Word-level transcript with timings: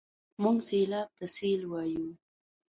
موږ 0.41 0.57
سېلاب 0.67 1.09
ته 1.17 1.25
سېل 1.35 1.61
وايو. 1.71 2.07